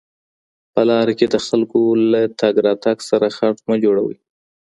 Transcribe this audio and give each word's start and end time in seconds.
په 0.73 0.81
لاره 0.89 1.13
کي 1.19 1.25
د 1.29 1.35
خلګو 1.45 1.83
له 2.11 2.21
تګ 2.39 2.53
راتګ 2.65 2.97
سره 3.09 3.27
خنډ 3.35 3.57
مه 3.67 3.75
جوړوئ. 3.83 4.17